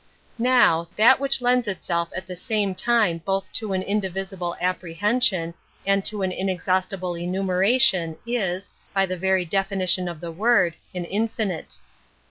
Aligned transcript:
Now, 0.39 0.89
that 0.95 1.19
which 1.19 1.41
lends 1.43 1.67
itself 1.67 2.09
at 2.15 2.25
the 2.25 2.35
same 2.35 2.73
time 2.73 3.19
both 3.23 3.53
to 3.53 3.71
an 3.73 3.83
indivisible 3.83 4.57
apprehension 4.59 5.53
and 5.85 6.03
to 6.05 6.23
an 6.23 6.31
inexhaustible 6.31 7.13
enumeration 7.15 8.17
is, 8.25 8.71
by 8.95 9.05
the 9.05 9.15
very 9.15 9.45
■ 9.45 9.49
definition 9.51 10.07
of 10.07 10.19
the 10.19 10.31
word, 10.31 10.75
an 10.95 11.05
infinite. 11.05 11.77